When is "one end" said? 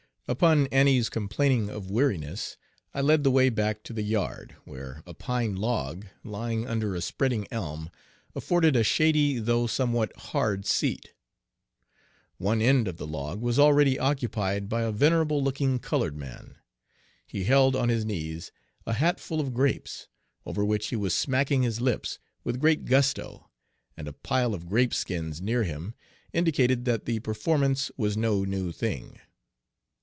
12.37-12.87